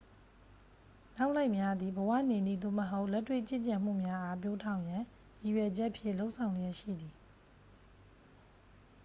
[1.17, 5.03] နောက်လိုက်များသည် ဘဝနေနည်း သို့မဟုတ် လက်တွေ့ကျင့်ကြံမှုများအား ပျိုးထောင်ရန်
[5.41, 7.13] ရည်ရွယ်ချက်ဖြင့် လုပ်ဆောင်လျက်ရှိသည်